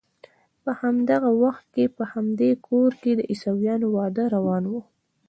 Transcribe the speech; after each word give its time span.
په 0.63 0.71
همدغه 0.81 1.29
وخت 1.43 1.65
کې 1.73 1.85
په 1.95 2.03
همدې 2.11 2.51
کور 2.67 2.91
کې 3.01 3.11
د 3.15 3.21
عیسویانو 3.31 3.87
واده 3.97 4.23
روان 4.35 4.63
و. 4.71 4.73